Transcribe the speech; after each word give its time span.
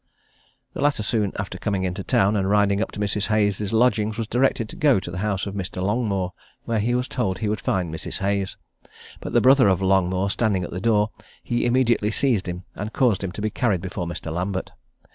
The 0.73 0.81
latter 0.81 1.03
soon 1.03 1.31
after 1.37 1.59
coming 1.59 1.83
into 1.83 2.03
town 2.03 2.35
and 2.35 2.49
riding 2.49 2.81
up 2.81 2.91
to 2.93 2.99
Mrs. 2.99 3.27
Hayes' 3.27 3.71
lodgings, 3.71 4.17
was 4.17 4.25
directed 4.25 4.67
to 4.69 4.75
go 4.75 4.99
to 4.99 5.11
the 5.11 5.19
house 5.19 5.45
of 5.45 5.53
Mr. 5.53 5.79
Longmore, 5.79 6.31
where 6.63 6.79
he 6.79 6.95
was 6.95 7.07
told 7.07 7.37
he 7.37 7.47
would 7.47 7.61
find 7.61 7.93
Mrs. 7.93 8.17
Hayes; 8.17 8.57
but 9.19 9.33
the 9.33 9.41
brother 9.41 9.67
of 9.67 9.79
Longmore 9.79 10.31
standing 10.31 10.63
at 10.63 10.71
the 10.71 10.81
door, 10.81 11.11
he 11.43 11.67
immediately 11.67 12.09
seized 12.09 12.47
him, 12.47 12.63
and 12.73 12.93
caused 12.93 13.23
him 13.23 13.31
to 13.33 13.43
be 13.43 13.51
carried 13.51 13.81
before 13.81 14.07
Mr. 14.07 14.33
Lambert. 14.33 14.71